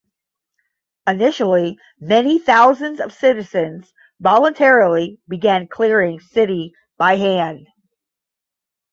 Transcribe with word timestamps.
Initially 1.05 1.77
many 1.99 2.39
thousands 2.39 2.99
of 2.99 3.13
citizens 3.13 3.93
voluntarily 4.19 5.19
began 5.27 5.67
clearing 5.67 6.19
city 6.19 6.73
by 6.97 7.17
hand. 7.17 7.67